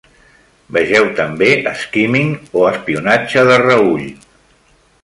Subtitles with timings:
[0.77, 1.49] Vegeu també
[1.83, 4.07] skimming o espionatge de reüll.